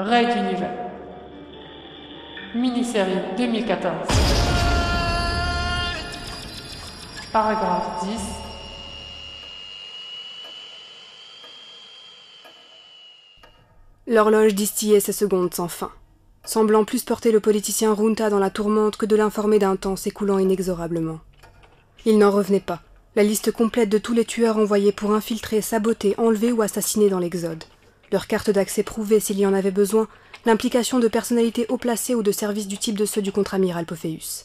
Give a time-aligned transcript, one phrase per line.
[0.00, 0.92] Raid d'univers.
[2.54, 3.92] Mini-série 2014.
[7.32, 8.20] Paragraphe 10.
[14.06, 15.90] L'horloge distillait ses secondes sans fin,
[16.44, 20.38] semblant plus porter le politicien Runta dans la tourmente que de l'informer d'un temps s'écoulant
[20.38, 21.18] inexorablement.
[22.04, 22.82] Il n'en revenait pas,
[23.16, 27.18] la liste complète de tous les tueurs envoyés pour infiltrer, saboter, enlever ou assassiner dans
[27.18, 27.64] l'Exode.
[28.12, 30.08] Leur carte d'accès prouvée s'il y en avait besoin,
[30.46, 34.44] l'implication de personnalités haut placées ou de services du type de ceux du contre-amiral Pophéus.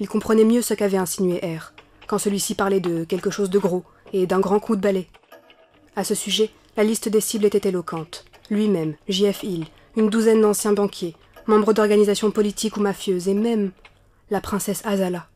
[0.00, 1.72] Il comprenait mieux ce qu'avait insinué R,
[2.06, 5.08] quand celui-ci parlait de quelque chose de gros et d'un grand coup de balai.
[5.96, 8.24] À ce sujet, la liste des cibles était éloquente.
[8.50, 9.42] Lui-même, J.F.
[9.42, 9.66] Hill,
[9.96, 11.16] une douzaine d'anciens banquiers,
[11.46, 13.70] membres d'organisations politiques ou mafieuses, et même
[14.30, 15.26] la princesse Azala.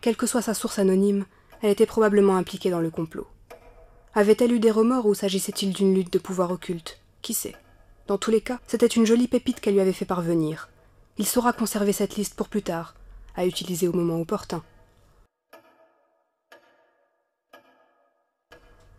[0.00, 1.26] Quelle que soit sa source anonyme,
[1.62, 3.26] elle était probablement impliquée dans le complot.
[4.14, 7.00] Avait-elle eu des remords ou s'agissait-il d'une lutte de pouvoir occulte?
[7.22, 7.54] Qui sait?
[8.06, 10.68] Dans tous les cas, c'était une jolie pépite qu'elle lui avait fait parvenir.
[11.18, 12.94] Il saura conserver cette liste pour plus tard,
[13.34, 14.62] à utiliser au moment opportun.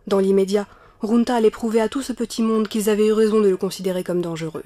[0.07, 0.67] Dans l'immédiat,
[1.01, 4.03] Runta allait prouver à tout ce petit monde qu'ils avaient eu raison de le considérer
[4.03, 4.63] comme dangereux.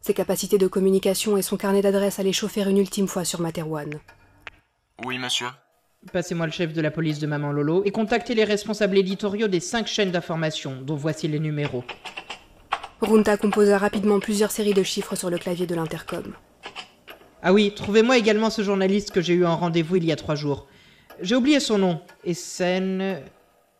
[0.00, 4.00] Ses capacités de communication et son carnet d'adresses allaient chauffer une ultime fois sur Materwan.
[5.04, 5.48] Oui, monsieur.
[6.12, 9.60] Passez-moi le chef de la police de Maman Lolo et contactez les responsables éditoriaux des
[9.60, 11.84] cinq chaînes d'information, dont voici les numéros.
[13.00, 16.34] Runta composa rapidement plusieurs séries de chiffres sur le clavier de l'intercom.
[17.42, 20.36] Ah oui, trouvez-moi également ce journaliste que j'ai eu en rendez-vous il y a trois
[20.36, 20.68] jours.
[21.20, 22.00] J'ai oublié son nom.
[22.24, 23.20] Essen.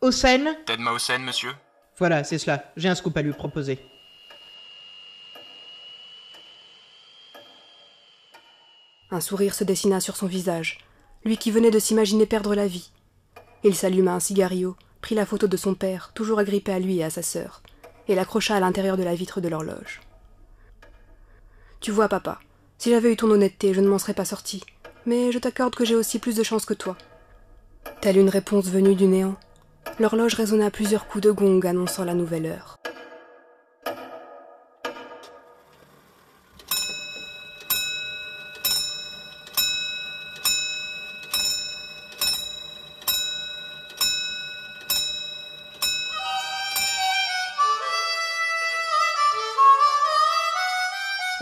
[0.01, 1.53] Hossein Ted Mausen, monsieur
[1.97, 2.71] Voilà, c'est cela.
[2.75, 3.79] J'ai un scoop à lui proposer.
[9.11, 10.79] Un sourire se dessina sur son visage,
[11.25, 12.91] lui qui venait de s'imaginer perdre la vie.
[13.63, 17.03] Il s'alluma un cigario, prit la photo de son père, toujours agrippé à lui et
[17.03, 17.61] à sa sœur,
[18.07, 20.01] et l'accrocha à l'intérieur de la vitre de l'horloge.
[21.79, 22.39] Tu vois, papa,
[22.77, 24.63] si j'avais eu ton honnêteté, je ne m'en serais pas sorti,
[25.05, 26.97] mais je t'accorde que j'ai aussi plus de chance que toi.
[28.01, 29.35] Telle une réponse venue du néant,
[29.99, 32.77] l'horloge résonna plusieurs coups de gong annonçant la nouvelle heure.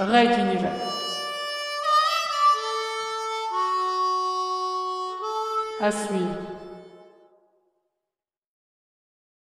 [0.03, 0.71] Raid d'univers.
[5.79, 6.37] À suivre.